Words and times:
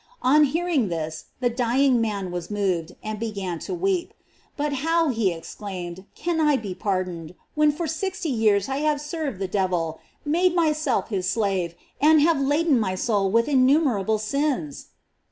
On 0.23 0.45
hearing 0.45 0.89
this 0.89 1.25
the 1.41 1.49
dying 1.51 2.01
man 2.01 2.31
was 2.31 2.49
moved, 2.49 2.95
and 3.03 3.19
began 3.19 3.59
to 3.59 3.73
weep. 3.75 4.15
But 4.57 4.73
how, 4.81 5.09
he 5.09 5.31
exclaimed, 5.31 6.05
can 6.15 6.39
I 6.41 6.57
be 6.57 6.73
pardoned, 6.73 7.35
when 7.53 7.71
for 7.71 7.85
sixty 7.85 8.29
years 8.29 8.67
I 8.67 8.77
have 8.77 8.99
served 8.99 9.37
the 9.37 9.47
devil, 9.47 9.99
made 10.25 10.55
myself 10.55 11.09
his 11.09 11.29
slave, 11.29 11.75
and 12.01 12.19
have 12.19 12.41
laden 12.41 12.79
my 12.79 12.95
soul 12.95 13.29
with 13.29 13.47
innumerable 13.47 14.17
sins?" 14.17 14.87